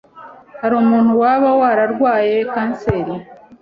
[0.61, 3.13] hari umuntu waba wararwaye kanseri